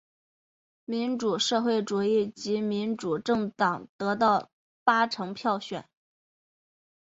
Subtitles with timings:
[0.85, 4.49] 民主社会主义及民主政党得到
[4.83, 5.83] 八成选票。